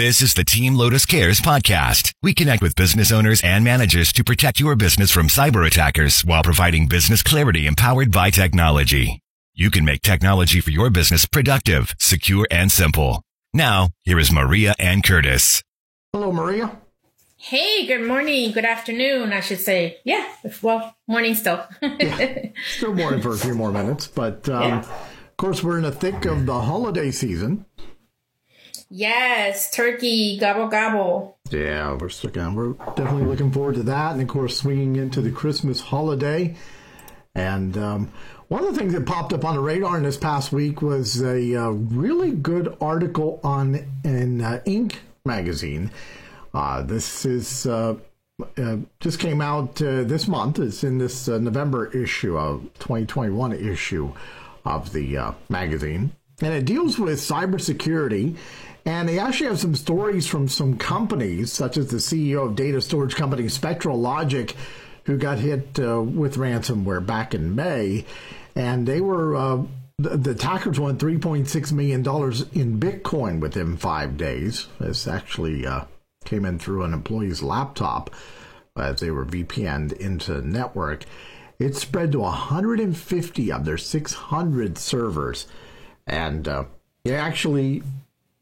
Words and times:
This 0.00 0.22
is 0.22 0.32
the 0.32 0.44
Team 0.44 0.76
Lotus 0.76 1.04
Cares 1.04 1.42
podcast. 1.42 2.14
We 2.22 2.32
connect 2.32 2.62
with 2.62 2.74
business 2.74 3.12
owners 3.12 3.42
and 3.44 3.62
managers 3.62 4.14
to 4.14 4.24
protect 4.24 4.58
your 4.58 4.74
business 4.74 5.10
from 5.10 5.28
cyber 5.28 5.66
attackers 5.66 6.24
while 6.24 6.42
providing 6.42 6.88
business 6.88 7.22
clarity 7.22 7.66
empowered 7.66 8.10
by 8.10 8.30
technology. 8.30 9.20
You 9.52 9.70
can 9.70 9.84
make 9.84 10.00
technology 10.00 10.62
for 10.62 10.70
your 10.70 10.88
business 10.88 11.26
productive, 11.26 11.94
secure, 11.98 12.46
and 12.50 12.72
simple. 12.72 13.20
Now, 13.52 13.90
here 14.00 14.18
is 14.18 14.32
Maria 14.32 14.74
and 14.78 15.04
Curtis. 15.04 15.62
Hello, 16.14 16.32
Maria. 16.32 16.78
Hey, 17.36 17.86
good 17.86 18.06
morning, 18.08 18.52
good 18.52 18.64
afternoon, 18.64 19.34
I 19.34 19.40
should 19.40 19.60
say. 19.60 19.98
Yeah, 20.06 20.26
well, 20.62 20.96
morning 21.08 21.34
still. 21.34 21.62
yeah, 21.82 22.46
still 22.74 22.94
morning 22.94 23.20
for 23.20 23.34
a 23.34 23.38
few 23.38 23.54
more 23.54 23.70
minutes, 23.70 24.06
but 24.06 24.48
um, 24.48 24.62
yeah. 24.62 24.78
of 24.78 25.36
course, 25.36 25.62
we're 25.62 25.76
in 25.76 25.82
the 25.82 25.92
thick 25.92 26.24
of 26.24 26.46
the 26.46 26.58
holiday 26.58 27.10
season. 27.10 27.66
Yes, 28.92 29.70
turkey, 29.70 30.36
gobble 30.36 30.66
gobble. 30.66 31.38
Yeah, 31.48 31.96
we're 31.96 32.08
sticking. 32.08 32.56
We're 32.56 32.72
definitely 32.72 33.26
looking 33.26 33.52
forward 33.52 33.76
to 33.76 33.84
that, 33.84 34.12
and 34.12 34.20
of 34.20 34.26
course, 34.26 34.56
swinging 34.58 34.96
into 34.96 35.20
the 35.20 35.30
Christmas 35.30 35.80
holiday. 35.80 36.56
And 37.36 37.78
um, 37.78 38.12
one 38.48 38.64
of 38.64 38.74
the 38.74 38.78
things 38.78 38.92
that 38.94 39.06
popped 39.06 39.32
up 39.32 39.44
on 39.44 39.54
the 39.54 39.60
radar 39.60 39.96
in 39.96 40.02
this 40.02 40.16
past 40.16 40.50
week 40.50 40.82
was 40.82 41.22
a 41.22 41.54
uh, 41.54 41.70
really 41.70 42.32
good 42.32 42.76
article 42.80 43.38
on 43.44 43.76
in 44.02 44.40
uh, 44.40 44.60
Inc. 44.66 44.96
magazine. 45.24 45.92
Uh, 46.52 46.82
this 46.82 47.24
is 47.24 47.66
uh, 47.66 47.94
uh, 48.58 48.76
just 48.98 49.20
came 49.20 49.40
out 49.40 49.80
uh, 49.80 50.02
this 50.02 50.26
month. 50.26 50.58
It's 50.58 50.82
in 50.82 50.98
this 50.98 51.28
November 51.28 51.96
issue 51.96 52.36
of 52.36 52.62
2021 52.80 53.52
issue 53.52 54.12
of 54.64 54.92
the 54.92 55.32
magazine, 55.48 56.10
and 56.42 56.52
it 56.52 56.64
deals 56.64 56.98
with 56.98 57.20
cybersecurity 57.20 58.36
and 58.84 59.08
they 59.08 59.18
actually 59.18 59.48
have 59.48 59.58
some 59.58 59.74
stories 59.74 60.26
from 60.26 60.48
some 60.48 60.76
companies, 60.78 61.52
such 61.52 61.76
as 61.76 61.88
the 61.88 61.98
CEO 61.98 62.46
of 62.46 62.56
data 62.56 62.80
storage 62.80 63.14
company 63.14 63.44
SpectraLogic, 63.44 64.54
who 65.04 65.16
got 65.16 65.38
hit 65.38 65.78
uh, 65.78 66.00
with 66.00 66.36
ransomware 66.36 67.04
back 67.04 67.34
in 67.34 67.54
May. 67.54 68.04
And 68.54 68.86
they 68.86 69.00
were, 69.00 69.36
uh, 69.36 69.62
the, 69.98 70.30
attackers 70.30 70.80
won 70.80 70.98
$3.6 70.98 71.72
million 71.72 72.00
in 72.00 72.80
Bitcoin 72.80 73.40
within 73.40 73.76
five 73.76 74.16
days. 74.16 74.68
This 74.78 75.06
actually 75.06 75.66
uh, 75.66 75.84
came 76.24 76.44
in 76.44 76.58
through 76.58 76.84
an 76.84 76.94
employee's 76.94 77.42
laptop 77.42 78.10
as 78.76 79.00
they 79.00 79.10
were 79.10 79.26
VPN'd 79.26 79.92
into 79.92 80.34
the 80.34 80.42
network. 80.42 81.04
It 81.58 81.76
spread 81.76 82.12
to 82.12 82.20
150 82.20 83.52
of 83.52 83.64
their 83.64 83.78
600 83.78 84.78
servers. 84.78 85.46
And 86.06 86.48
uh, 86.48 86.64
it 87.04 87.12
actually 87.12 87.82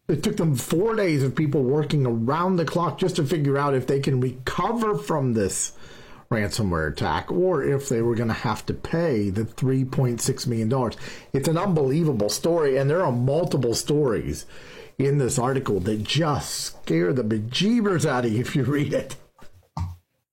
it 0.09 0.23
took 0.23 0.39
them 0.39 0.56
four 0.56 0.95
days 0.97 1.23
of 1.23 1.37
people 1.37 1.62
working 1.62 2.06
around 2.06 2.56
the 2.56 2.64
clock 2.64 2.98
just 2.98 3.17
to 3.17 3.25
figure 3.25 3.59
out 3.59 3.75
if 3.75 3.87
they 3.87 4.01
can 4.01 4.20
recover 4.20 4.97
from 4.97 5.34
this 5.34 5.73
ransomware 6.31 6.91
attack 6.91 7.31
or 7.31 7.62
if 7.62 7.89
they 7.89 8.00
were 8.00 8.15
going 8.15 8.28
to 8.28 8.34
have 8.34 8.65
to 8.67 8.75
pay 8.75 9.28
the 9.31 9.45
$3.6 9.45 10.47
million. 10.47 10.92
It's 11.33 11.48
an 11.48 11.59
unbelievable 11.59 12.31
story, 12.31 12.77
and 12.77 12.89
there 12.89 13.05
are 13.05 13.12
multiple 13.12 13.75
stories 13.75 14.47
in 14.98 15.19
this 15.19 15.39
article 15.39 15.78
that 15.81 16.03
just 16.03 16.50
scare 16.55 17.12
the 17.12 17.22
bejeebers 17.22 18.05
out 18.05 18.25
of 18.25 18.33
you 18.33 18.41
if 18.41 18.56
you 18.56 18.65
read 18.65 18.93
it. 18.93 19.17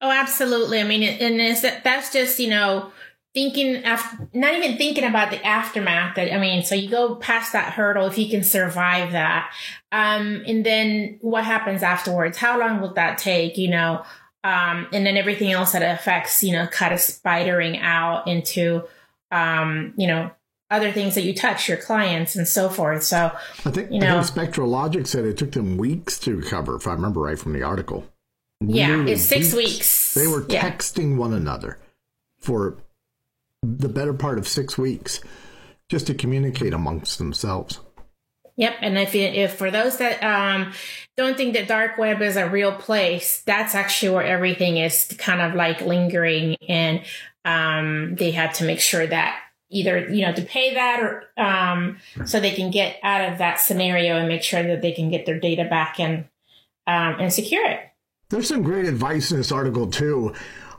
Oh, 0.01 0.11
absolutely. 0.11 0.79
I 0.79 0.83
mean, 0.83 1.03
and 1.03 1.39
that's 1.83 2.13
just, 2.13 2.39
you 2.39 2.49
know, 2.49 2.91
thinking 3.36 3.83
after, 3.83 4.28
not 4.33 4.55
even 4.55 4.78
thinking 4.78 5.03
about 5.03 5.30
the 5.30 5.45
aftermath 5.45 6.16
that, 6.16 6.33
I 6.33 6.39
mean, 6.39 6.64
so 6.64 6.73
you 6.73 6.89
go 6.89 7.16
past 7.16 7.53
that 7.53 7.73
hurdle 7.73 8.08
if 8.08 8.17
you 8.17 8.30
can 8.30 8.44
survive 8.44 9.11
that. 9.11 9.53
Um, 9.91 10.44
and 10.47 10.66
then 10.66 11.19
what 11.22 11.44
happens 11.44 11.83
afterwards? 11.83 12.39
How 12.39 12.59
long 12.59 12.81
will 12.81 12.94
that 12.95 13.19
take? 13.19 13.58
You 13.58 13.69
know, 13.69 14.03
um, 14.44 14.88
and 14.94 15.06
then 15.06 15.17
everything 15.17 15.52
else 15.52 15.73
that 15.73 15.83
affects, 15.83 16.41
you 16.44 16.53
know, 16.53 16.66
kind 16.67 16.94
of 16.94 17.00
spidering 17.00 17.80
out 17.81 18.28
into, 18.28 18.83
um, 19.31 19.94
you 19.97 20.07
know, 20.07 20.31
other 20.72 20.91
things 20.91 21.13
that 21.13 21.24
you 21.24 21.35
touch, 21.35 21.68
your 21.68 21.78
clients 21.78 22.35
and 22.35 22.47
so 22.47 22.69
forth. 22.69 23.03
So 23.03 23.31
I 23.66 23.72
think, 23.72 23.91
you 23.91 24.00
know, 24.00 24.18
I 24.18 24.24
think 24.24 24.50
SpectraLogic 24.53 25.06
said 25.06 25.25
it 25.25 25.38
took 25.38 25.51
them 25.51 25.78
weeks 25.78 26.18
to 26.19 26.38
recover, 26.38 26.75
if 26.78 26.88
I 26.88 26.94
remember 26.94 27.22
right 27.22 27.38
from 27.38 27.53
the 27.53 27.63
article. 27.63 28.06
Yeah, 28.62 29.03
it's 29.06 29.24
six 29.24 29.53
weeks. 29.53 29.74
weeks. 29.74 30.13
They 30.13 30.28
were 30.28 30.41
texting 30.41 31.12
yeah. 31.12 31.18
one 31.18 31.34
another 31.34 31.78
for 32.40 32.78
the 33.65 33.89
better 33.89 34.13
part 34.13 34.37
of 34.37 34.47
six 34.47 34.77
weeks 34.77 35.21
just 35.89 36.07
to 36.07 36.13
communicate 36.13 36.73
amongst 36.73 37.17
themselves. 37.17 37.79
Yep, 38.57 38.75
and 38.81 38.97
if 38.97 39.13
if 39.13 39.55
for 39.55 39.69
those 39.69 39.97
that 39.97 40.23
um, 40.23 40.71
don't 41.17 41.35
think 41.35 41.53
that 41.53 41.67
dark 41.67 41.97
web 41.97 42.21
is 42.21 42.37
a 42.37 42.49
real 42.49 42.71
place, 42.71 43.41
that's 43.45 43.75
actually 43.75 44.15
where 44.15 44.25
everything 44.25 44.77
is 44.77 45.13
kind 45.17 45.41
of 45.41 45.55
like 45.55 45.81
lingering, 45.81 46.55
and 46.69 47.01
um, 47.43 48.15
they 48.15 48.31
have 48.31 48.53
to 48.53 48.63
make 48.63 48.79
sure 48.79 49.05
that 49.05 49.41
either 49.69 50.09
you 50.09 50.25
know 50.25 50.31
to 50.31 50.41
pay 50.41 50.73
that 50.75 51.01
or 51.01 51.23
um, 51.37 51.97
so 52.25 52.39
they 52.39 52.51
can 52.55 52.71
get 52.71 52.97
out 53.03 53.29
of 53.29 53.39
that 53.39 53.59
scenario 53.59 54.17
and 54.17 54.29
make 54.29 54.43
sure 54.43 54.63
that 54.63 54.81
they 54.81 54.93
can 54.93 55.09
get 55.09 55.25
their 55.25 55.39
data 55.39 55.65
back 55.65 55.99
and 55.99 56.19
um, 56.87 57.19
and 57.19 57.33
secure 57.33 57.69
it. 57.69 57.81
There's 58.29 58.47
some 58.47 58.63
great 58.63 58.85
advice 58.85 59.31
in 59.31 59.37
this 59.37 59.51
article 59.51 59.87
too. 59.87 60.33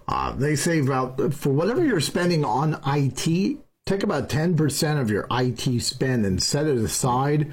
Uh, 0.09 0.33
they 0.33 0.55
say 0.55 0.81
about 0.81 1.35
for 1.35 1.51
whatever 1.51 1.85
you're 1.85 2.01
spending 2.01 2.45
on 2.45 2.81
IT, 2.87 3.59
take 3.87 4.03
about 4.03 4.29
10% 4.29 5.01
of 5.01 5.11
your 5.11 5.27
IT 5.31 5.81
spend 5.81 6.25
and 6.25 6.43
set 6.43 6.67
it 6.67 6.77
aside 6.77 7.53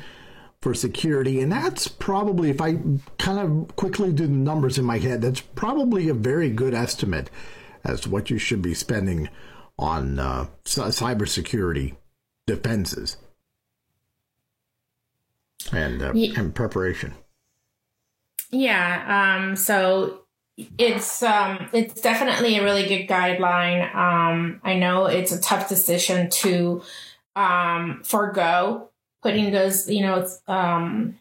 for 0.62 0.74
security. 0.74 1.42
And 1.42 1.52
that's 1.52 1.88
probably, 1.88 2.50
if 2.50 2.62
I 2.62 2.78
kind 3.18 3.40
of 3.40 3.75
quickly 3.75 4.13
do 4.13 4.28
the 4.28 4.34
numbers 4.34 4.78
in 4.78 4.86
my 4.86 4.97
head, 5.00 5.22
that's 5.22 5.42
probably 5.42 6.09
a 6.09 6.13
very 6.13 6.50
good 6.50 6.74
estimate 6.74 7.30
as 7.84 8.02
to 8.02 8.09
what 8.09 8.30
you 8.30 8.38
should 8.38 8.62
be 8.62 8.74
spending 8.74 9.30
on 9.78 10.19
uh, 10.19 10.46
cybersecurity 10.63 11.96
defenses 12.46 13.18
and, 15.72 16.02
uh, 16.02 16.13
yeah. 16.13 16.40
and 16.40 16.56
preparation. 16.56 17.13
Yeah. 18.52 19.42
Um, 19.42 19.56
so 19.56 20.22
it's 20.78 21.24
um 21.24 21.69
it's 21.74 22.02
definitely 22.02 22.58
a 22.58 22.64
really 22.64 22.88
good 22.88 23.08
guideline. 23.08 23.94
Um, 23.96 24.62
I 24.64 24.75
know 24.75 25.06
it's 25.06 25.31
a 25.31 25.41
tough 25.41 25.68
decision 25.68 26.30
to 26.30 26.84
um 27.36 28.02
forego 28.03 28.90
putting 29.24 29.52
those 29.52 29.90
you 29.90 30.02
know 30.02 30.28
um 30.47 31.18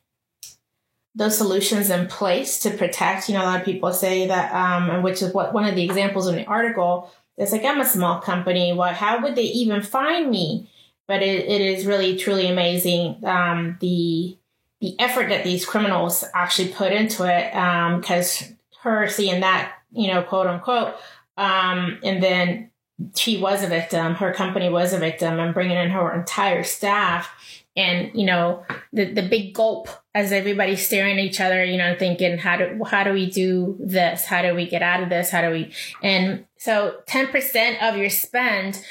those 1.15 1.37
solutions 1.37 1.91
in 1.91 2.07
place 2.07 2.59
to 2.61 2.71
protect. 2.71 3.29
You 3.29 3.35
know, 3.35 3.43
a 3.43 3.47
lot 3.47 3.61
of 3.61 3.65
people 3.65 3.93
say 3.93 4.27
that, 4.27 4.53
um, 4.53 4.91
and 4.91 5.05
which 5.05 5.21
is 5.23 5.33
what 5.35 5.53
one 5.53 5.65
of 5.67 5.75
the 5.75 5.85
examples 5.85 6.27
in 6.27 6.37
the 6.37 6.47
article. 6.47 7.11
It's 7.37 7.53
like 7.53 7.65
I'm 7.65 7.81
a 7.81 7.87
small 7.87 8.21
company. 8.21 8.73
What? 8.73 8.95
How 8.95 9.23
would 9.23 9.35
they 9.35 9.45
even 9.45 9.83
find 9.83 10.31
me? 10.31 10.71
But 11.07 11.23
it, 11.23 11.47
it 11.47 11.61
is 11.61 11.87
really 11.87 12.17
truly 12.17 12.49
amazing 12.49 13.25
um, 13.25 13.77
the 13.81 14.37
the 14.81 14.99
effort 14.99 15.29
that 15.29 15.45
these 15.45 15.65
criminals 15.65 16.25
actually 16.35 16.69
put 16.69 16.93
into 16.93 17.25
it 17.25 17.53
because 18.01 18.43
um, 18.43 18.57
her 18.83 19.09
seeing 19.09 19.41
that, 19.41 19.75
you 19.93 20.09
know, 20.09 20.23
quote 20.23 20.47
unquote. 20.47 20.95
Um, 21.37 21.99
and 22.03 22.23
then 22.23 22.71
she 23.15 23.39
was 23.39 23.63
a 23.63 23.69
victim, 23.69 24.15
her 24.15 24.33
company 24.33 24.69
was 24.69 24.93
a 24.93 24.99
victim, 24.99 25.39
and 25.39 25.55
bringing 25.55 25.77
in 25.77 25.91
her 25.91 26.13
entire 26.15 26.63
staff. 26.63 27.31
And 27.75 28.11
you 28.15 28.27
know 28.27 28.67
the 28.93 29.07
the 29.07 29.27
big 29.27 29.55
gulp 29.55 29.89
as 30.15 30.31
everybody's 30.31 30.85
staring 30.85 31.19
at 31.19 31.25
each 31.25 31.41
other, 31.41 31.65
you 31.65 31.79
know, 31.79 31.97
thinking 31.99 32.37
how 32.37 32.59
do 32.59 32.85
how 32.85 33.03
do 33.03 33.15
we 33.15 33.31
do 33.31 33.79
this? 33.81 34.27
How 34.27 34.43
do 34.43 34.55
we 34.55 34.69
get 34.69 34.83
out 34.83 35.03
of 35.03 35.09
this? 35.09 35.31
How 35.31 35.41
do 35.41 35.51
we? 35.51 35.73
And 36.03 36.45
so 36.59 36.97
ten 37.07 37.29
percent 37.29 37.83
of 37.83 37.97
your 37.97 38.11
spend 38.11 38.85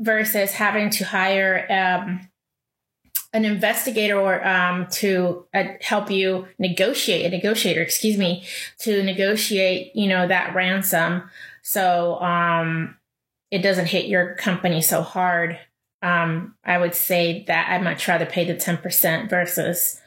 versus 0.00 0.50
having 0.50 0.90
to 0.90 1.04
hire 1.04 1.66
um, 1.70 2.28
an 3.36 3.44
investigator 3.44 4.18
or 4.18 4.46
um, 4.46 4.86
to 4.88 5.46
uh, 5.52 5.64
help 5.82 6.10
you 6.10 6.48
negotiate 6.58 7.26
a 7.26 7.28
negotiator 7.28 7.82
excuse 7.82 8.16
me 8.16 8.44
to 8.78 9.02
negotiate 9.02 9.94
you 9.94 10.08
know 10.08 10.26
that 10.26 10.54
ransom. 10.54 11.30
So 11.62 12.18
um, 12.20 12.96
it 13.50 13.58
doesn't 13.58 13.86
hit 13.86 14.06
your 14.06 14.34
company 14.36 14.80
so 14.80 15.02
hard. 15.02 15.58
Um, 16.02 16.54
i 16.62 16.76
would 16.76 16.94
say 16.94 17.42
that 17.48 17.70
i'd 17.70 17.82
much 17.82 18.06
rather 18.06 18.26
pay 18.26 18.44
the 18.44 18.54
10% 18.54 19.30
versus 19.30 19.98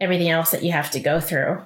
everything 0.00 0.30
else 0.30 0.50
that 0.52 0.64
you 0.64 0.72
have 0.72 0.90
to 0.92 1.00
go 1.00 1.20
through. 1.20 1.60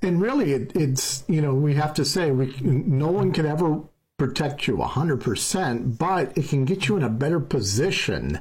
And 0.00 0.22
really 0.22 0.52
it, 0.52 0.74
it's 0.76 1.24
you 1.28 1.40
know 1.40 1.54
we 1.54 1.74
have 1.74 1.94
to 1.94 2.04
say 2.04 2.30
we, 2.30 2.54
no 2.60 3.10
one 3.10 3.32
can 3.32 3.44
ever 3.44 3.82
protect 4.18 4.68
you 4.68 4.76
100% 4.76 5.98
but 5.98 6.38
it 6.38 6.48
can 6.48 6.64
get 6.64 6.86
you 6.86 6.96
in 6.96 7.02
a 7.02 7.10
better 7.10 7.40
position 7.40 8.40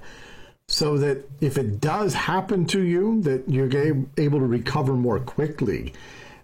so 0.72 0.98
that 0.98 1.30
if 1.42 1.58
it 1.58 1.82
does 1.82 2.14
happen 2.14 2.66
to 2.66 2.82
you, 2.82 3.22
that 3.24 3.44
you're 3.50 3.68
able 4.18 4.40
to 4.40 4.46
recover 4.46 4.94
more 4.94 5.20
quickly, 5.20 5.94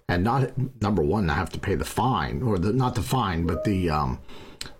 and 0.09 0.25
not 0.25 0.51
number 0.81 1.01
one, 1.01 1.29
have 1.29 1.49
to 1.51 1.59
pay 1.59 1.75
the 1.75 1.85
fine 1.85 2.43
or 2.43 2.59
the 2.59 2.73
not 2.73 2.95
the 2.95 3.01
fine, 3.01 3.47
but 3.47 3.63
the 3.63 3.89
um, 3.89 4.19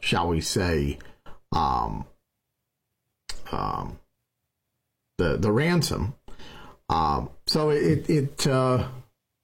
shall 0.01 0.27
we 0.27 0.41
say, 0.41 0.99
um, 1.53 2.05
um, 3.53 3.97
the 5.17 5.37
the 5.37 5.51
ransom. 5.53 6.13
Um, 6.89 7.29
so 7.45 7.69
it 7.69 8.09
it 8.09 8.45
uh, 8.45 8.89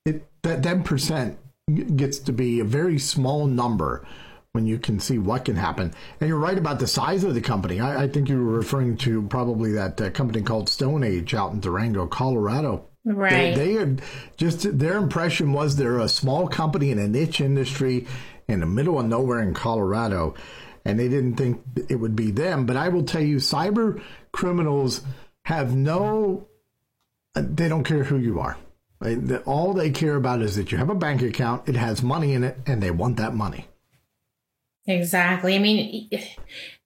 it 0.05 0.27
that 0.41 0.63
ten 0.63 0.83
percent 0.83 1.37
gets 1.95 2.19
to 2.19 2.33
be 2.33 2.59
a 2.59 2.65
very 2.65 2.99
small 2.99 3.47
number 3.47 4.05
when 4.53 4.67
you 4.67 4.77
can 4.77 4.99
see 4.99 5.17
what 5.17 5.45
can 5.45 5.55
happen. 5.55 5.91
And 6.21 6.29
you're 6.29 6.37
right 6.37 6.57
about 6.57 6.77
the 6.79 6.85
size 6.85 7.23
of 7.23 7.33
the 7.33 7.41
company. 7.41 7.79
I, 7.79 8.03
I 8.03 8.07
think 8.07 8.29
you 8.29 8.37
were 8.37 8.53
referring 8.53 8.97
to 8.97 9.23
probably 9.23 9.71
that 9.71 9.99
uh, 9.99 10.11
company 10.11 10.43
called 10.43 10.69
Stone 10.69 11.03
Age 11.03 11.33
out 11.33 11.53
in 11.53 11.59
Durango, 11.59 12.05
Colorado. 12.05 12.85
Right. 13.03 13.55
They, 13.55 13.65
they 13.65 13.73
had 13.73 14.01
just 14.37 14.77
their 14.77 14.97
impression 14.97 15.53
was 15.53 15.75
they're 15.75 15.97
a 15.97 16.07
small 16.07 16.47
company 16.47 16.91
in 16.91 16.99
a 16.99 17.07
niche 17.07 17.41
industry 17.41 18.05
in 18.47 18.59
the 18.59 18.67
middle 18.67 18.99
of 18.99 19.07
nowhere 19.07 19.41
in 19.41 19.55
Colorado, 19.55 20.35
and 20.85 20.99
they 20.99 21.09
didn't 21.09 21.35
think 21.35 21.63
it 21.89 21.95
would 21.95 22.15
be 22.15 22.29
them. 22.29 22.67
But 22.67 22.77
I 22.77 22.89
will 22.89 23.03
tell 23.03 23.23
you, 23.23 23.37
cyber 23.37 24.01
criminals 24.31 25.01
have 25.45 25.75
no, 25.75 26.47
they 27.33 27.67
don't 27.67 27.83
care 27.83 28.03
who 28.03 28.17
you 28.17 28.39
are. 28.39 28.57
All 29.45 29.73
they 29.73 29.89
care 29.89 30.15
about 30.15 30.43
is 30.43 30.55
that 30.57 30.71
you 30.71 30.77
have 30.77 30.89
a 30.89 30.95
bank 30.95 31.23
account, 31.23 31.67
it 31.67 31.75
has 31.75 32.03
money 32.03 32.33
in 32.33 32.43
it, 32.43 32.57
and 32.67 32.81
they 32.81 32.91
want 32.91 33.17
that 33.17 33.33
money. 33.33 33.67
Exactly. 34.85 35.55
I 35.55 35.59
mean, 35.59 36.09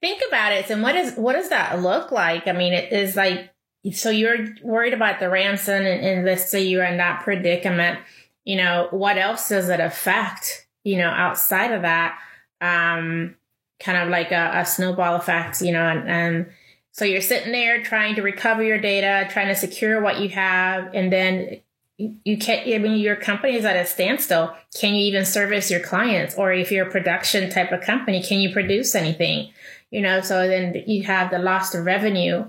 think 0.02 0.22
about 0.28 0.52
it. 0.52 0.70
And 0.70 0.84
what 0.84 0.96
is 0.96 1.16
what 1.16 1.34
does 1.34 1.50
that 1.50 1.82
look 1.82 2.12
like? 2.12 2.48
I 2.48 2.52
mean, 2.52 2.74
it 2.74 2.92
is 2.92 3.16
like 3.16 3.54
so 3.92 4.10
you're 4.10 4.48
worried 4.64 4.94
about 4.94 5.20
the 5.20 5.30
ransom, 5.30 5.86
and, 5.86 6.06
and 6.06 6.26
let's 6.26 6.50
say 6.50 6.64
you're 6.64 6.84
in 6.84 6.98
that 6.98 7.24
predicament. 7.24 8.00
You 8.44 8.58
know, 8.58 8.88
what 8.92 9.18
else 9.18 9.50
does 9.50 9.70
it 9.70 9.80
affect? 9.80 10.68
You 10.84 10.98
know, 10.98 11.10
outside 11.10 11.72
of 11.74 11.82
that, 11.82 12.18
um, 12.62 13.36
kind 13.80 13.98
of 13.98 14.10
like 14.10 14.32
a, 14.32 14.52
a 14.56 14.66
snowball 14.66 15.16
effect. 15.16 15.62
You 15.62 15.72
know, 15.72 15.86
and, 15.88 16.08
and 16.08 16.46
so 16.92 17.06
you're 17.06 17.22
sitting 17.22 17.52
there 17.52 17.84
trying 17.84 18.16
to 18.16 18.22
recover 18.22 18.64
your 18.64 18.80
data, 18.80 19.28
trying 19.32 19.48
to 19.48 19.56
secure 19.56 20.02
what 20.02 20.20
you 20.20 20.30
have, 20.30 20.94
and 20.94 21.12
then 21.12 21.62
you 21.98 22.38
can't, 22.38 22.68
I 22.68 22.78
mean, 22.78 23.00
your 23.00 23.16
company 23.16 23.56
is 23.56 23.66
at 23.66 23.76
a 23.76 23.86
standstill. 23.86 24.56
Can 24.80 24.94
you 24.94 25.06
even 25.06 25.26
service 25.26 25.72
your 25.72 25.80
clients? 25.80 26.36
Or 26.36 26.54
if 26.54 26.72
you're 26.72 26.88
a 26.88 26.92
production 26.92 27.50
type 27.50 27.72
of 27.72 27.82
company, 27.82 28.22
can 28.22 28.40
you 28.40 28.54
produce 28.54 28.94
anything? 28.94 29.52
You 29.90 30.02
know, 30.02 30.22
so 30.22 30.48
then 30.48 30.84
you 30.86 31.04
have 31.04 31.32
the 31.32 31.40
loss 31.40 31.74
of 31.74 31.86
revenue 31.86 32.46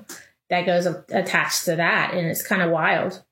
that 0.51 0.67
goes 0.67 0.87
attached 0.87 1.65
to 1.65 1.77
that. 1.77 2.13
And 2.13 2.27
it's 2.27 2.47
kind 2.47 2.61
of 2.61 2.71
wild. 2.71 3.23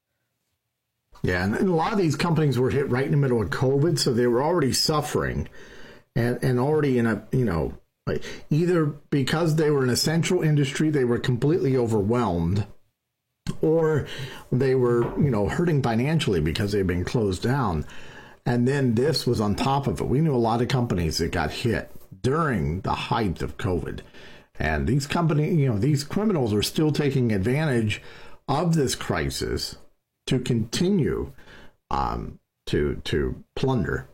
Yeah. 1.22 1.44
And 1.44 1.54
a 1.54 1.74
lot 1.74 1.92
of 1.92 1.98
these 1.98 2.16
companies 2.16 2.58
were 2.58 2.70
hit 2.70 2.88
right 2.88 3.04
in 3.04 3.10
the 3.10 3.16
middle 3.16 3.42
of 3.42 3.50
COVID. 3.50 3.98
So 3.98 4.14
they 4.14 4.26
were 4.26 4.42
already 4.42 4.72
suffering 4.72 5.48
and, 6.14 6.42
and 6.42 6.58
already 6.58 6.98
in 6.98 7.06
a, 7.06 7.26
you 7.32 7.44
know, 7.44 7.74
like 8.06 8.22
either 8.48 8.86
because 8.86 9.56
they 9.56 9.70
were 9.70 9.82
an 9.82 9.90
essential 9.90 10.40
industry, 10.40 10.88
they 10.88 11.04
were 11.04 11.18
completely 11.18 11.76
overwhelmed 11.76 12.66
or 13.60 14.06
they 14.50 14.75
were, 14.75 15.02
you 15.20 15.31
know, 15.31 15.48
hurting 15.48 15.82
financially 15.82 16.40
because 16.40 16.72
they've 16.72 16.87
been 16.87 17.04
closed 17.04 17.43
down. 17.43 17.87
And 18.44 18.66
then 18.66 18.94
this 18.94 19.26
was 19.26 19.40
on 19.40 19.56
top 19.56 19.87
of 19.87 20.00
it. 20.00 20.06
We 20.06 20.20
knew 20.20 20.34
a 20.34 20.38
lot 20.38 20.62
of 20.62 20.69
companies 20.69 21.19
that 21.19 21.32
got 21.32 21.50
hit 21.50 21.90
during 22.22 22.81
the 22.82 22.94
height 22.94 23.43
of 23.43 23.56
COVID. 23.56 24.00
And 24.58 24.87
these 24.87 25.06
company, 25.06 25.54
you 25.54 25.69
know, 25.69 25.78
these 25.78 26.04
criminals 26.04 26.54
are 26.54 26.62
still 26.62 26.93
taking 26.93 27.32
advantage 27.32 28.00
of 28.48 28.75
this 28.75 28.94
crisis 28.94 29.76
to 30.26 30.38
continue 30.38 31.32
um, 31.90 32.38
to 32.66 33.00
to 33.04 33.44
plunder 33.54 34.08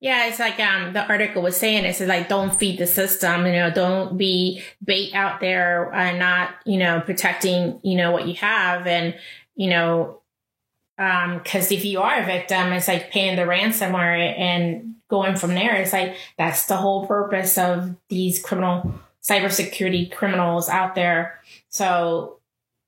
yeah, 0.00 0.26
it's 0.26 0.38
like 0.38 0.60
um 0.60 0.92
the 0.92 1.06
article 1.06 1.42
was 1.42 1.56
saying 1.56 1.84
it's 1.84 2.00
like 2.00 2.28
don't 2.28 2.54
feed 2.58 2.78
the 2.78 2.86
system, 2.86 3.46
you 3.46 3.52
know, 3.52 3.70
don't 3.70 4.18
be 4.18 4.62
bait 4.84 5.14
out 5.14 5.40
there 5.40 5.92
and 5.94 6.18
not, 6.18 6.50
you 6.66 6.78
know, 6.78 7.00
protecting, 7.00 7.80
you 7.82 7.96
know, 7.96 8.12
what 8.12 8.26
you 8.28 8.34
have 8.34 8.86
and, 8.86 9.14
you 9.54 9.70
know, 9.70 10.20
um 10.98 11.40
cuz 11.40 11.72
if 11.72 11.84
you 11.84 12.00
are 12.00 12.20
a 12.20 12.26
victim, 12.26 12.72
it's 12.72 12.88
like 12.88 13.10
paying 13.10 13.36
the 13.36 13.42
ransomware 13.42 14.38
and 14.38 14.94
going 15.08 15.36
from 15.36 15.54
there. 15.54 15.76
It's 15.76 15.92
like 15.92 16.16
that's 16.36 16.66
the 16.66 16.76
whole 16.76 17.06
purpose 17.06 17.56
of 17.56 17.96
these 18.08 18.42
criminal 18.42 18.94
cybersecurity 19.22 20.12
criminals 20.12 20.68
out 20.68 20.94
there. 20.94 21.40
So 21.70 22.38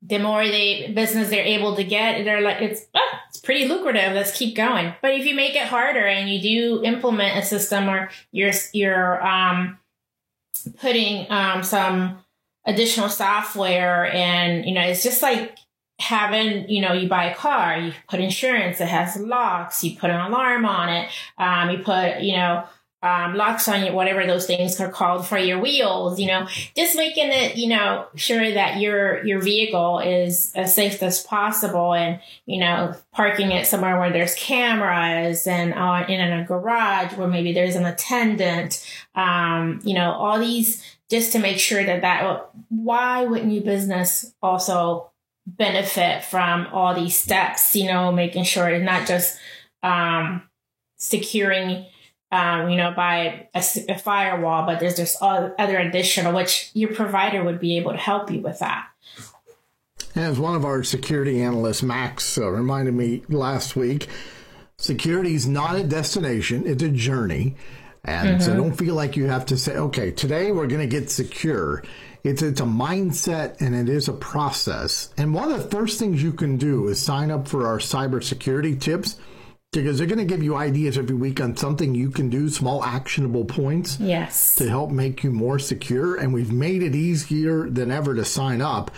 the 0.02 0.18
more 0.18 0.46
they 0.46 0.92
business 0.94 1.28
they're 1.28 1.44
able 1.44 1.74
to 1.76 1.84
get, 1.84 2.24
they're 2.24 2.40
like 2.40 2.60
it's 2.60 2.86
ah, 2.94 3.22
it's 3.28 3.40
pretty 3.40 3.66
lucrative. 3.66 4.12
Let's 4.12 4.36
keep 4.36 4.56
going. 4.56 4.94
But 5.02 5.14
if 5.14 5.26
you 5.26 5.34
make 5.34 5.54
it 5.54 5.66
harder 5.66 6.06
and 6.06 6.30
you 6.30 6.40
do 6.40 6.84
implement 6.84 7.38
a 7.38 7.42
system 7.42 7.88
or 7.88 8.10
you're 8.30 8.52
you're 8.72 9.26
um, 9.26 9.78
putting 10.80 11.30
um, 11.30 11.62
some 11.62 12.18
additional 12.64 13.08
software 13.08 14.12
and 14.12 14.64
you 14.66 14.74
know 14.74 14.82
it's 14.82 15.02
just 15.02 15.22
like 15.22 15.56
having 16.00 16.68
you 16.68 16.80
know 16.80 16.92
you 16.92 17.08
buy 17.08 17.24
a 17.24 17.34
car 17.34 17.76
you 17.76 17.92
put 18.08 18.20
insurance 18.20 18.80
it 18.80 18.86
has 18.86 19.16
locks 19.16 19.82
you 19.82 19.96
put 19.96 20.10
an 20.10 20.20
alarm 20.20 20.64
on 20.64 20.88
it 20.88 21.10
um, 21.38 21.70
you 21.70 21.78
put 21.78 22.20
you 22.20 22.36
know 22.36 22.62
um, 23.00 23.36
locks 23.36 23.68
on 23.68 23.84
your 23.84 23.94
whatever 23.94 24.26
those 24.26 24.46
things 24.46 24.80
are 24.80 24.90
called 24.90 25.26
for 25.26 25.38
your 25.38 25.60
wheels. 25.60 26.18
You 26.18 26.26
know, 26.26 26.48
just 26.76 26.96
making 26.96 27.30
it 27.30 27.56
you 27.56 27.68
know 27.68 28.06
sure 28.16 28.52
that 28.52 28.80
your 28.80 29.24
your 29.24 29.40
vehicle 29.40 30.00
is 30.00 30.52
as 30.56 30.74
safe 30.74 31.02
as 31.02 31.22
possible, 31.22 31.94
and 31.94 32.20
you 32.46 32.58
know 32.58 32.94
parking 33.12 33.52
it 33.52 33.66
somewhere 33.66 33.98
where 33.98 34.12
there's 34.12 34.34
cameras 34.34 35.46
and 35.46 35.74
uh, 35.74 36.04
in 36.08 36.20
a 36.20 36.44
garage 36.44 37.14
where 37.14 37.28
maybe 37.28 37.52
there's 37.52 37.76
an 37.76 37.86
attendant. 37.86 38.84
Um, 39.14 39.80
you 39.84 39.94
know, 39.94 40.12
all 40.12 40.40
these 40.40 40.84
just 41.08 41.32
to 41.32 41.38
make 41.38 41.58
sure 41.58 41.84
that 41.84 42.02
that 42.02 42.50
why 42.68 43.24
wouldn't 43.24 43.52
your 43.52 43.62
business 43.62 44.34
also 44.42 45.10
benefit 45.46 46.24
from 46.24 46.66
all 46.72 46.94
these 46.94 47.16
steps? 47.16 47.76
You 47.76 47.86
know, 47.86 48.10
making 48.10 48.42
sure 48.42 48.68
it's 48.68 48.84
not 48.84 49.06
just 49.06 49.38
um, 49.84 50.42
securing 50.96 51.86
um, 52.30 52.68
you 52.68 52.76
know, 52.76 52.92
by 52.94 53.48
a, 53.54 53.64
a, 53.88 53.98
firewall, 53.98 54.66
but 54.66 54.80
there's 54.80 54.96
just 54.96 55.16
other 55.22 55.78
additional, 55.78 56.34
which 56.34 56.70
your 56.74 56.92
provider 56.92 57.42
would 57.42 57.58
be 57.58 57.78
able 57.78 57.92
to 57.92 57.98
help 57.98 58.30
you 58.30 58.40
with 58.40 58.58
that. 58.58 58.88
As 60.14 60.38
one 60.38 60.54
of 60.54 60.64
our 60.64 60.82
security 60.82 61.40
analysts, 61.40 61.82
Max, 61.82 62.36
uh, 62.36 62.50
reminded 62.50 62.94
me 62.94 63.22
last 63.28 63.76
week, 63.76 64.08
security 64.76 65.34
is 65.34 65.46
not 65.46 65.76
a 65.76 65.84
destination, 65.84 66.66
it's 66.66 66.82
a 66.82 66.90
journey. 66.90 67.56
And 68.04 68.28
mm-hmm. 68.28 68.40
so 68.40 68.56
don't 68.56 68.76
feel 68.76 68.94
like 68.94 69.16
you 69.16 69.26
have 69.26 69.46
to 69.46 69.56
say, 69.56 69.76
okay, 69.76 70.10
today 70.10 70.52
we're 70.52 70.66
going 70.66 70.80
to 70.80 70.86
get 70.86 71.10
secure. 71.10 71.82
It's, 72.24 72.42
it's 72.42 72.60
a 72.60 72.64
mindset 72.64 73.60
and 73.60 73.74
it 73.74 73.88
is 73.88 74.08
a 74.08 74.12
process. 74.12 75.12
And 75.16 75.34
one 75.34 75.50
of 75.50 75.62
the 75.62 75.68
first 75.70 75.98
things 75.98 76.22
you 76.22 76.32
can 76.32 76.56
do 76.56 76.88
is 76.88 77.00
sign 77.00 77.30
up 77.30 77.48
for 77.48 77.66
our 77.66 77.78
cybersecurity 77.78 78.80
tips 78.80 79.16
because 79.82 79.98
they're 79.98 80.06
going 80.06 80.18
to 80.18 80.24
give 80.24 80.42
you 80.42 80.56
ideas 80.56 80.98
every 80.98 81.16
week 81.16 81.40
on 81.40 81.56
something 81.56 81.94
you 81.94 82.10
can 82.10 82.28
do, 82.28 82.48
small 82.48 82.84
actionable 82.84 83.44
points. 83.44 83.98
Yes. 84.00 84.54
To 84.56 84.68
help 84.68 84.90
make 84.90 85.24
you 85.24 85.30
more 85.30 85.58
secure. 85.58 86.16
And 86.16 86.32
we've 86.32 86.52
made 86.52 86.82
it 86.82 86.94
easier 86.94 87.68
than 87.68 87.90
ever 87.90 88.14
to 88.14 88.24
sign 88.24 88.60
up. 88.60 88.90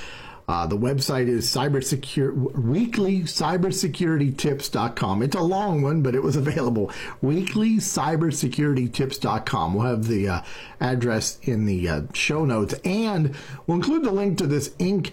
Uh, 0.48 0.66
the 0.66 0.76
website 0.76 1.28
is 1.28 1.46
cybersecure 1.46 2.34
weekly 2.58 3.20
cybersecuritytips.com. 3.20 5.22
It's 5.22 5.36
a 5.36 5.40
long 5.40 5.80
one, 5.80 6.02
but 6.02 6.16
it 6.16 6.24
was 6.24 6.34
available. 6.34 6.90
Weekly 7.22 7.76
cybersecuritytips.com. 7.76 9.74
We'll 9.74 9.86
have 9.86 10.08
the 10.08 10.28
uh, 10.28 10.40
address 10.80 11.38
in 11.42 11.66
the 11.66 11.88
uh, 11.88 12.02
show 12.14 12.44
notes 12.44 12.74
and 12.84 13.36
we'll 13.66 13.76
include 13.76 14.02
the 14.02 14.10
link 14.10 14.38
to 14.38 14.48
this 14.48 14.70
Inc 14.70 15.12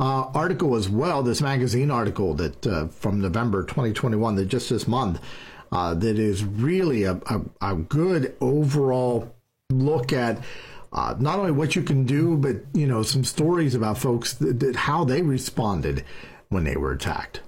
uh, 0.00 0.30
article 0.34 0.76
as 0.76 0.88
well, 0.88 1.22
this 1.22 1.40
magazine 1.40 1.90
article 1.90 2.34
that 2.34 2.66
uh, 2.66 2.86
from 2.88 3.20
November 3.20 3.62
2021, 3.64 4.36
that 4.36 4.46
just 4.46 4.70
this 4.70 4.86
month, 4.86 5.20
uh, 5.72 5.94
that 5.94 6.18
is 6.18 6.44
really 6.44 7.04
a, 7.04 7.12
a, 7.12 7.40
a, 7.60 7.74
good 7.74 8.34
overall 8.40 9.34
look 9.70 10.12
at 10.12 10.42
uh, 10.92 11.14
not 11.18 11.38
only 11.38 11.52
what 11.52 11.76
you 11.76 11.82
can 11.82 12.04
do, 12.04 12.36
but 12.36 12.56
you 12.72 12.86
know 12.86 13.02
some 13.02 13.24
stories 13.24 13.74
about 13.74 13.98
folks 13.98 14.32
that, 14.34 14.60
that 14.60 14.76
how 14.76 15.04
they 15.04 15.20
responded 15.20 16.04
when 16.48 16.64
they 16.64 16.76
were 16.76 16.92
attacked. 16.92 17.42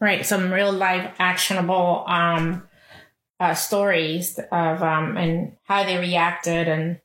Right, 0.00 0.26
some 0.26 0.52
real 0.52 0.72
life 0.72 1.14
actionable 1.18 2.04
um, 2.06 2.68
uh, 3.40 3.54
stories 3.54 4.38
of 4.52 4.82
um, 4.82 5.16
and 5.16 5.56
how 5.62 5.84
they 5.84 5.96
reacted, 5.96 6.68
and 6.68 7.00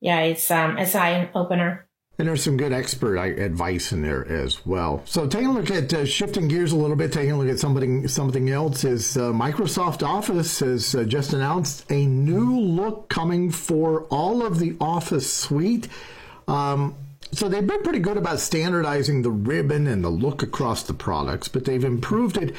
yeah, 0.00 0.20
it's 0.20 0.50
um, 0.50 0.78
it's 0.78 0.94
an 0.94 1.02
eye 1.02 1.30
opener. 1.34 1.86
And 2.18 2.28
there's 2.28 2.44
some 2.44 2.56
good 2.56 2.72
expert 2.72 3.16
advice 3.16 3.90
in 3.90 4.02
there 4.02 4.26
as 4.28 4.64
well. 4.66 5.02
So 5.06 5.26
taking 5.26 5.48
a 5.48 5.52
look 5.52 5.70
at 5.70 5.92
uh, 5.92 6.04
shifting 6.04 6.46
gears 6.46 6.72
a 6.72 6.76
little 6.76 6.94
bit, 6.94 7.12
taking 7.12 7.32
a 7.32 7.38
look 7.38 7.48
at 7.48 7.58
something 7.58 8.06
something 8.06 8.50
else 8.50 8.84
is 8.84 9.16
uh, 9.16 9.32
Microsoft 9.32 10.06
Office 10.06 10.60
has 10.60 10.94
uh, 10.94 11.04
just 11.04 11.32
announced 11.32 11.90
a 11.90 12.06
new 12.06 12.60
look 12.60 13.08
coming 13.08 13.50
for 13.50 14.02
all 14.04 14.44
of 14.44 14.58
the 14.58 14.76
Office 14.78 15.32
suite. 15.32 15.88
Um, 16.46 16.94
so 17.32 17.48
they've 17.48 17.66
been 17.66 17.82
pretty 17.82 17.98
good 17.98 18.18
about 18.18 18.40
standardizing 18.40 19.22
the 19.22 19.30
ribbon 19.30 19.86
and 19.86 20.04
the 20.04 20.10
look 20.10 20.42
across 20.42 20.82
the 20.82 20.92
products, 20.94 21.48
but 21.48 21.64
they've 21.64 21.82
improved 21.82 22.36
it 22.36 22.54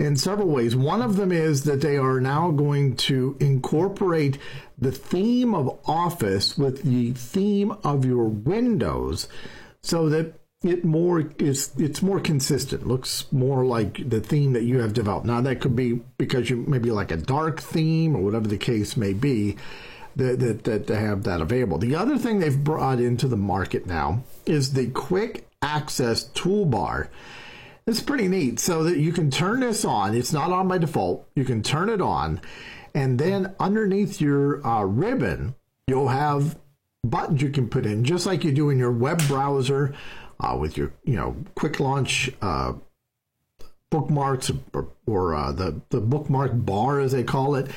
in 0.00 0.16
several 0.16 0.48
ways. 0.48 0.74
One 0.74 1.02
of 1.02 1.16
them 1.16 1.30
is 1.30 1.64
that 1.64 1.82
they 1.82 1.98
are 1.98 2.20
now 2.20 2.50
going 2.50 2.96
to 2.96 3.36
incorporate 3.38 4.38
the 4.78 4.90
theme 4.90 5.54
of 5.54 5.78
Office 5.84 6.56
with 6.56 6.82
the 6.82 7.12
theme 7.12 7.72
of 7.84 8.06
your 8.06 8.24
Windows 8.24 9.28
so 9.82 10.08
that 10.08 10.40
it 10.62 10.86
more 10.86 11.30
is 11.38 11.72
it's 11.78 12.00
more 12.00 12.18
consistent. 12.18 12.86
Looks 12.86 13.30
more 13.30 13.66
like 13.66 14.08
the 14.08 14.20
theme 14.20 14.54
that 14.54 14.62
you 14.62 14.80
have 14.80 14.94
developed. 14.94 15.26
Now 15.26 15.42
that 15.42 15.60
could 15.60 15.76
be 15.76 16.00
because 16.16 16.48
you 16.48 16.64
maybe 16.66 16.90
like 16.90 17.10
a 17.10 17.16
dark 17.18 17.60
theme 17.60 18.16
or 18.16 18.22
whatever 18.22 18.48
the 18.48 18.58
case 18.58 18.96
may 18.96 19.12
be. 19.12 19.56
That, 20.16 20.40
that, 20.40 20.64
that 20.64 20.86
to 20.88 20.96
have 20.96 21.22
that 21.22 21.40
available. 21.40 21.78
The 21.78 21.94
other 21.94 22.18
thing 22.18 22.40
they've 22.40 22.64
brought 22.64 22.98
into 22.98 23.28
the 23.28 23.36
market 23.36 23.86
now 23.86 24.24
is 24.44 24.72
the 24.72 24.88
quick 24.88 25.46
access 25.62 26.24
toolbar. 26.30 27.08
It's 27.86 28.00
pretty 28.00 28.28
neat. 28.28 28.60
So 28.60 28.84
that 28.84 28.98
you 28.98 29.12
can 29.12 29.30
turn 29.30 29.60
this 29.60 29.84
on. 29.84 30.14
It's 30.14 30.32
not 30.32 30.52
on 30.52 30.68
by 30.68 30.78
default. 30.78 31.28
You 31.34 31.44
can 31.44 31.62
turn 31.62 31.88
it 31.88 32.00
on, 32.00 32.40
and 32.94 33.18
then 33.18 33.54
underneath 33.58 34.20
your 34.20 34.64
uh, 34.66 34.82
ribbon, 34.84 35.54
you'll 35.86 36.08
have 36.08 36.58
buttons 37.04 37.42
you 37.42 37.50
can 37.50 37.68
put 37.68 37.86
in, 37.86 38.04
just 38.04 38.26
like 38.26 38.44
you 38.44 38.52
do 38.52 38.70
in 38.70 38.78
your 38.78 38.92
web 38.92 39.20
browser 39.26 39.94
uh, 40.38 40.56
with 40.58 40.76
your 40.76 40.92
you 41.04 41.16
know 41.16 41.36
quick 41.54 41.80
launch 41.80 42.30
uh, 42.42 42.72
bookmarks 43.90 44.50
or, 44.72 44.88
or 45.06 45.34
uh, 45.34 45.52
the 45.52 45.80
the 45.90 46.00
bookmark 46.00 46.52
bar 46.54 47.00
as 47.00 47.12
they 47.12 47.24
call 47.24 47.54
it 47.54 47.70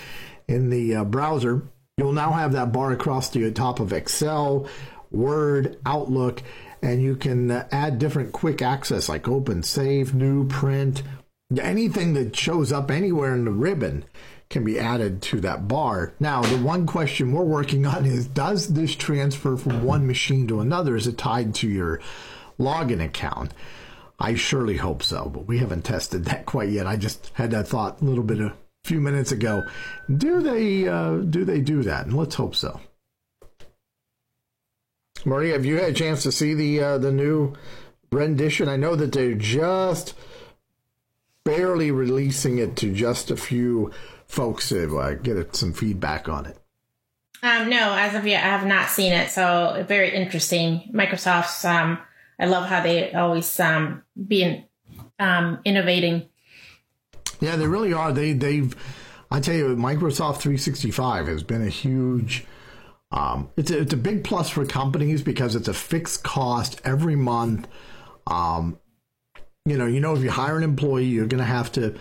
in 0.47 0.69
the 0.69 0.95
uh, 0.95 1.03
browser. 1.03 1.63
You'll 1.97 2.13
now 2.13 2.31
have 2.31 2.53
that 2.53 2.71
bar 2.71 2.91
across 2.91 3.29
the 3.29 3.51
top 3.51 3.79
of 3.79 3.93
Excel, 3.93 4.67
Word, 5.11 5.77
Outlook, 5.85 6.41
and 6.83 7.01
you 7.01 7.15
can 7.15 7.49
uh, 7.49 7.67
add 7.71 7.97
different 7.97 8.31
quick 8.31 8.61
access 8.61 9.09
like 9.09 9.27
open, 9.27 9.63
save, 9.63 10.13
new, 10.13 10.47
print, 10.47 11.01
anything 11.59 12.13
that 12.13 12.35
shows 12.35 12.71
up 12.71 12.91
anywhere 12.91 13.33
in 13.33 13.45
the 13.45 13.51
ribbon 13.51 14.05
can 14.49 14.63
be 14.63 14.79
added 14.79 15.21
to 15.23 15.39
that 15.41 15.67
bar. 15.67 16.13
Now, 16.19 16.43
the 16.43 16.57
one 16.57 16.85
question 16.85 17.31
we're 17.31 17.43
working 17.43 17.87
on 17.87 18.05
is 18.05 18.27
does 18.27 18.73
this 18.73 18.95
transfer 18.95 19.57
from 19.57 19.83
one 19.83 20.05
machine 20.05 20.47
to 20.47 20.59
another? 20.59 20.95
Is 20.95 21.07
it 21.07 21.17
tied 21.17 21.55
to 21.55 21.67
your 21.67 21.99
login 22.59 23.03
account. 23.03 23.53
I 24.19 24.35
surely 24.35 24.77
hope 24.77 25.03
so, 25.03 25.29
but 25.29 25.47
we 25.47 25.59
haven't 25.59 25.83
tested 25.83 26.25
that 26.25 26.45
quite 26.45 26.69
yet. 26.69 26.87
I 26.87 26.95
just 26.95 27.31
had 27.33 27.51
that 27.51 27.67
thought 27.67 28.01
a 28.01 28.05
little 28.05 28.23
bit 28.23 28.39
a 28.39 28.53
few 28.83 29.01
minutes 29.01 29.31
ago. 29.31 29.63
Do 30.15 30.41
they 30.41 30.87
uh, 30.87 31.17
do 31.17 31.45
they 31.45 31.61
do 31.61 31.83
that? 31.83 32.05
And 32.05 32.15
let's 32.15 32.35
hope 32.35 32.55
so. 32.55 32.79
Maria, 35.25 35.53
have 35.53 35.65
you 35.65 35.77
had 35.77 35.89
a 35.89 35.93
chance 35.93 36.23
to 36.23 36.31
see 36.31 36.53
the 36.53 36.79
uh, 36.81 36.97
the 36.97 37.11
new 37.11 37.53
rendition? 38.11 38.67
I 38.67 38.75
know 38.75 38.95
that 38.95 39.11
they're 39.11 39.33
just 39.33 40.13
barely 41.43 41.91
releasing 41.91 42.57
it 42.57 42.75
to 42.77 42.93
just 42.93 43.31
a 43.31 43.35
few 43.35 43.91
folks 44.27 44.69
to 44.69 44.99
uh, 44.99 45.13
get 45.13 45.55
some 45.55 45.73
feedback 45.73 46.27
on 46.29 46.45
it. 46.45 46.57
Um, 47.41 47.69
no, 47.69 47.93
as 47.93 48.15
of 48.15 48.25
yet, 48.25 48.43
I 48.43 48.47
have 48.47 48.65
not 48.65 48.89
seen 48.89 49.11
it. 49.11 49.29
So 49.29 49.83
very 49.87 50.15
interesting. 50.15 50.89
Microsoft's 50.93 51.65
um, 51.65 51.99
I 52.39 52.45
love 52.45 52.67
how 52.67 52.81
they 52.81 53.13
always 53.13 53.59
um, 53.59 54.03
being 54.27 54.65
um, 55.19 55.59
innovating. 55.65 56.29
Yeah, 57.39 57.55
they 57.57 57.67
really 57.67 57.93
are. 57.93 58.11
They 58.11 58.33
they've 58.33 58.75
I 59.33 59.39
tell 59.39 59.55
you, 59.55 59.75
Microsoft 59.75 60.37
365 60.37 61.25
has 61.27 61.41
been 61.41 61.63
a 61.63 61.69
huge. 61.69 62.45
Um, 63.13 63.51
it's 63.55 63.69
a, 63.69 63.79
it's 63.79 63.93
a 63.93 63.97
big 63.97 64.23
plus 64.23 64.49
for 64.49 64.65
companies 64.65 65.21
because 65.21 65.55
it's 65.55 65.67
a 65.67 65.73
fixed 65.73 66.23
cost 66.23 66.81
every 66.83 67.15
month. 67.15 67.67
Um, 68.25 68.79
you 69.65 69.77
know, 69.77 69.85
you 69.85 69.99
know, 69.99 70.15
if 70.15 70.23
you 70.23 70.31
hire 70.31 70.57
an 70.57 70.63
employee, 70.63 71.05
you're 71.05 71.27
going 71.27 71.39
to 71.39 71.45
have 71.45 71.71
to 71.73 71.95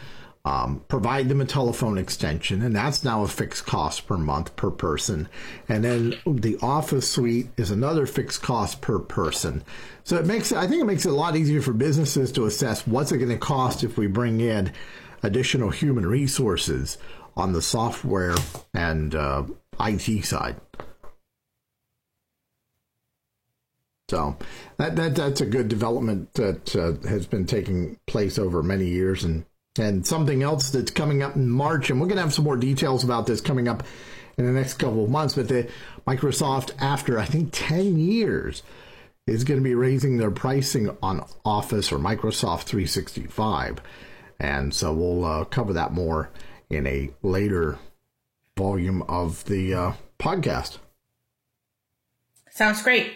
um, 0.44 0.82
provide 0.88 1.28
them 1.28 1.40
a 1.40 1.44
telephone 1.44 1.98
extension, 1.98 2.62
and 2.62 2.74
that's 2.74 3.04
now 3.04 3.22
a 3.22 3.28
fixed 3.28 3.66
cost 3.66 4.06
per 4.08 4.16
month 4.16 4.56
per 4.56 4.70
person. 4.70 5.28
And 5.68 5.84
then 5.84 6.14
the 6.26 6.56
Office 6.62 7.08
suite 7.08 7.50
is 7.56 7.70
another 7.70 8.06
fixed 8.06 8.42
cost 8.42 8.80
per 8.80 8.98
person. 8.98 9.62
So 10.02 10.16
it 10.16 10.26
makes 10.26 10.50
I 10.50 10.66
think 10.66 10.80
it 10.80 10.86
makes 10.86 11.04
it 11.04 11.12
a 11.12 11.14
lot 11.14 11.36
easier 11.36 11.62
for 11.62 11.72
businesses 11.72 12.32
to 12.32 12.46
assess 12.46 12.86
what's 12.86 13.12
it 13.12 13.18
going 13.18 13.28
to 13.28 13.38
cost 13.38 13.84
if 13.84 13.96
we 13.96 14.08
bring 14.08 14.40
in 14.40 14.72
additional 15.22 15.70
human 15.70 16.06
resources 16.06 16.98
on 17.36 17.52
the 17.52 17.62
software 17.62 18.34
and 18.74 19.14
uh, 19.14 19.44
IT 19.78 20.24
side. 20.24 20.56
So 24.12 24.36
that, 24.76 24.94
that 24.96 25.16
that's 25.16 25.40
a 25.40 25.46
good 25.46 25.68
development 25.68 26.34
that 26.34 26.76
uh, 26.76 27.08
has 27.08 27.24
been 27.24 27.46
taking 27.46 27.98
place 28.06 28.38
over 28.38 28.62
many 28.62 28.88
years 28.88 29.24
and 29.24 29.46
and 29.78 30.06
something 30.06 30.42
else 30.42 30.68
that's 30.68 30.90
coming 30.90 31.22
up 31.22 31.34
in 31.34 31.48
March, 31.48 31.88
and 31.88 31.98
we're 31.98 32.08
going 32.08 32.16
to 32.16 32.22
have 32.22 32.34
some 32.34 32.44
more 32.44 32.58
details 32.58 33.04
about 33.04 33.26
this 33.26 33.40
coming 33.40 33.68
up 33.68 33.84
in 34.36 34.44
the 34.44 34.52
next 34.52 34.74
couple 34.74 35.02
of 35.02 35.08
months. 35.08 35.32
But 35.32 35.48
the 35.48 35.66
Microsoft, 36.06 36.72
after 36.78 37.18
I 37.18 37.24
think 37.24 37.48
10 37.52 37.98
years, 37.98 38.62
is 39.26 39.44
going 39.44 39.58
to 39.58 39.64
be 39.64 39.74
raising 39.74 40.18
their 40.18 40.30
pricing 40.30 40.94
on 41.02 41.26
Office 41.42 41.90
or 41.90 41.96
Microsoft 41.96 42.64
365. 42.64 43.80
And 44.38 44.74
so 44.74 44.92
we'll 44.92 45.24
uh, 45.24 45.44
cover 45.46 45.72
that 45.72 45.94
more 45.94 46.28
in 46.68 46.86
a 46.86 47.08
later 47.22 47.78
volume 48.58 49.00
of 49.08 49.42
the 49.46 49.72
uh, 49.72 49.92
podcast. 50.18 50.76
Sounds 52.50 52.82
great. 52.82 53.14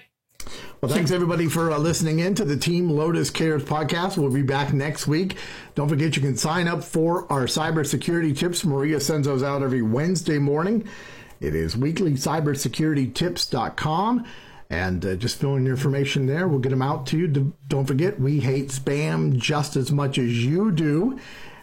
Well, 0.86 0.94
thanks 0.94 1.10
everybody 1.10 1.48
for 1.48 1.72
uh, 1.72 1.78
listening 1.78 2.20
in 2.20 2.36
to 2.36 2.44
the 2.44 2.56
Team 2.56 2.88
Lotus 2.88 3.28
Cares 3.28 3.64
podcast. 3.64 4.16
We'll 4.16 4.30
be 4.30 4.42
back 4.42 4.72
next 4.72 5.08
week. 5.08 5.36
Don't 5.74 5.88
forget 5.88 6.14
you 6.14 6.22
can 6.22 6.36
sign 6.36 6.68
up 6.68 6.84
for 6.84 7.26
our 7.32 7.46
cybersecurity 7.46 8.38
tips. 8.38 8.64
Maria 8.64 9.00
sends 9.00 9.26
those 9.26 9.42
out 9.42 9.64
every 9.64 9.82
Wednesday 9.82 10.38
morning. 10.38 10.86
It 11.40 11.56
is 11.56 11.74
weeklycybersecuritytips.com. 11.74 14.26
And 14.70 15.04
uh, 15.04 15.16
just 15.16 15.40
fill 15.40 15.56
in 15.56 15.64
your 15.64 15.74
information 15.74 16.26
there. 16.26 16.46
We'll 16.46 16.60
get 16.60 16.70
them 16.70 16.82
out 16.82 17.08
to 17.08 17.18
you. 17.18 17.52
Don't 17.66 17.86
forget, 17.86 18.20
we 18.20 18.38
hate 18.38 18.68
spam 18.68 19.38
just 19.38 19.74
as 19.74 19.90
much 19.90 20.18
as 20.18 20.44
you 20.44 20.70
do. 20.70 21.18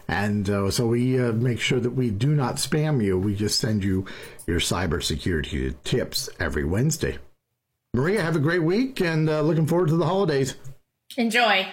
And 0.06 0.50
uh, 0.50 0.70
so 0.70 0.88
we 0.88 1.18
uh, 1.18 1.32
make 1.32 1.60
sure 1.60 1.80
that 1.80 1.92
we 1.92 2.10
do 2.10 2.34
not 2.34 2.56
spam 2.56 3.02
you. 3.02 3.18
We 3.18 3.34
just 3.34 3.58
send 3.58 3.84
you 3.84 4.04
your 4.46 4.60
cybersecurity 4.60 5.76
tips 5.82 6.28
every 6.38 6.66
Wednesday. 6.66 7.16
Maria, 7.94 8.20
have 8.20 8.34
a 8.34 8.40
great 8.40 8.62
week 8.62 9.00
and 9.00 9.30
uh, 9.30 9.40
looking 9.40 9.66
forward 9.66 9.88
to 9.88 9.96
the 9.96 10.04
holidays. 10.04 10.56
Enjoy. 11.16 11.66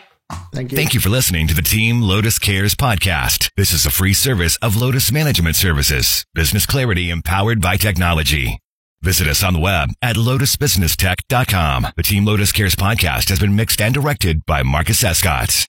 Thank 0.53 0.71
you. 0.71 0.77
Thank 0.77 0.93
you 0.93 0.99
for 0.99 1.09
listening 1.09 1.47
to 1.47 1.53
the 1.55 1.61
Team 1.63 2.01
Lotus 2.01 2.39
Cares 2.39 2.75
podcast. 2.75 3.49
This 3.57 3.73
is 3.73 3.85
a 3.85 3.91
free 3.91 4.13
service 4.13 4.55
of 4.57 4.79
Lotus 4.79 5.11
Management 5.11 5.55
Services, 5.55 6.23
business 6.33 6.65
clarity 6.65 7.09
empowered 7.09 7.59
by 7.59 7.75
technology. 7.75 8.59
Visit 9.01 9.27
us 9.27 9.43
on 9.43 9.53
the 9.53 9.59
web 9.59 9.89
at 10.03 10.15
lotusbusinesstech.com. 10.15 11.87
The 11.97 12.03
Team 12.03 12.23
Lotus 12.23 12.51
Cares 12.51 12.75
podcast 12.75 13.29
has 13.29 13.39
been 13.39 13.55
mixed 13.55 13.81
and 13.81 13.93
directed 13.93 14.45
by 14.45 14.61
Marcus 14.61 15.03
Escott. 15.03 15.65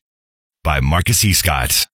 By 0.63 0.81
Marcus 0.81 1.25
E. 1.25 1.33
Scott. 1.33 1.87